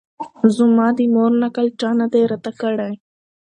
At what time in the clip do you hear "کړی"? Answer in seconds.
2.61-2.93